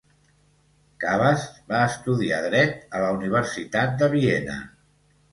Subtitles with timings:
[1.01, 1.43] Kabas
[1.73, 4.57] va estudiar dret a la Universitat de Viena.